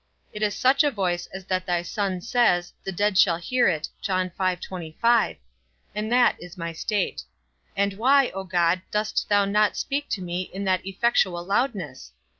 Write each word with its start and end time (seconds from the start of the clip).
It 0.33 0.41
is 0.41 0.55
such 0.55 0.83
a 0.83 0.89
voice 0.89 1.27
as 1.27 1.45
that 1.45 1.67
thy 1.67 1.83
Son 1.83 2.21
says, 2.21 2.73
the 2.83 2.91
dead 2.91 3.19
shall 3.19 3.37
hear 3.37 3.67
it; 3.67 3.87
and 4.09 4.31
that 6.11 6.35
is 6.41 6.57
my 6.57 6.73
state. 6.73 7.21
And 7.77 7.93
why, 7.93 8.31
O 8.33 8.43
God, 8.43 8.81
dost 8.89 9.29
thou 9.29 9.45
not 9.45 9.77
speak 9.77 10.09
to 10.09 10.21
me, 10.23 10.41
in 10.51 10.63
that 10.63 10.87
effectual 10.87 11.45
loudness? 11.45 12.13